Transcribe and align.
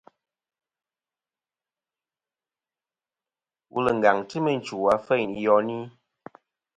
Wul 3.71 3.87
ngaŋ 3.97 4.17
ti 4.29 4.37
meyn 4.45 4.61
chwò 4.65 4.79
afeyn 4.95 5.29
i 5.39 5.41
yoni. 5.45 5.79